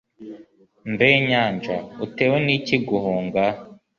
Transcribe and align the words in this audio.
mbe 0.91 1.09
nyanja, 1.29 1.77
utewe 2.05 2.37
n'iki 2.45 2.75
guhunga 2.87 3.43